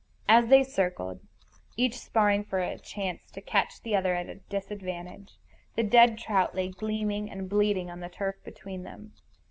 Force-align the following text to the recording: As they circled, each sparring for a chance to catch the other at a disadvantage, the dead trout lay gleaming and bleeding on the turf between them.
As 0.27 0.47
they 0.47 0.63
circled, 0.63 1.19
each 1.77 1.99
sparring 1.99 2.43
for 2.43 2.57
a 2.57 2.79
chance 2.79 3.29
to 3.29 3.39
catch 3.39 3.83
the 3.83 3.95
other 3.95 4.15
at 4.15 4.27
a 4.29 4.39
disadvantage, 4.49 5.37
the 5.75 5.83
dead 5.83 6.17
trout 6.17 6.55
lay 6.55 6.69
gleaming 6.69 7.29
and 7.29 7.47
bleeding 7.47 7.91
on 7.91 7.99
the 7.99 8.09
turf 8.09 8.37
between 8.43 8.81
them. 8.81 9.13